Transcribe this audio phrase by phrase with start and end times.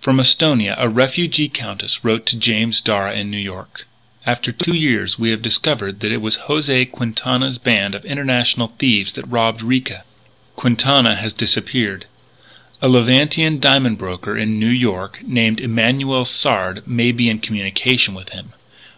[0.00, 3.86] From Esthonia a refugee Countess wrote to James Darragh in New York:"
[4.32, 9.12] After two years we have discovered that it was José Quintana's band of international thieves
[9.12, 10.04] that robbed Ricca.
[10.56, 12.06] Quintana has disappeared.
[12.80, 18.30] "A Levantine diamond broker in New York, named Emanuel Sard, may be in communication with
[18.30, 18.54] him.